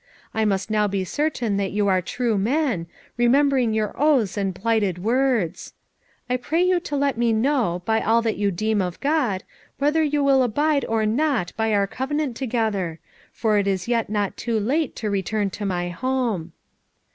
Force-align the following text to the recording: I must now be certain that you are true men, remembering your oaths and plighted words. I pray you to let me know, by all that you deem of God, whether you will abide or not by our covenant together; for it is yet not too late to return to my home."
I 0.33 0.45
must 0.45 0.71
now 0.71 0.87
be 0.87 1.03
certain 1.03 1.57
that 1.57 1.71
you 1.73 1.87
are 1.87 2.01
true 2.01 2.35
men, 2.35 2.87
remembering 3.17 3.71
your 3.71 3.93
oaths 3.95 4.35
and 4.35 4.55
plighted 4.55 4.97
words. 5.03 5.73
I 6.27 6.37
pray 6.37 6.63
you 6.63 6.79
to 6.79 6.95
let 6.97 7.19
me 7.19 7.31
know, 7.31 7.83
by 7.85 8.01
all 8.01 8.23
that 8.23 8.35
you 8.35 8.49
deem 8.49 8.81
of 8.81 8.99
God, 8.99 9.43
whether 9.77 10.01
you 10.01 10.23
will 10.23 10.41
abide 10.41 10.85
or 10.85 11.05
not 11.05 11.53
by 11.55 11.71
our 11.71 11.85
covenant 11.85 12.35
together; 12.35 12.99
for 13.31 13.59
it 13.59 13.67
is 13.67 13.87
yet 13.87 14.09
not 14.09 14.35
too 14.35 14.59
late 14.59 14.95
to 14.95 15.11
return 15.11 15.51
to 15.51 15.67
my 15.67 15.89
home." 15.89 16.53